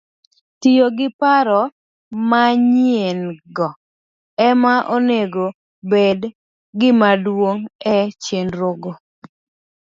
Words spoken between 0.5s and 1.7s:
Tiyo gi paro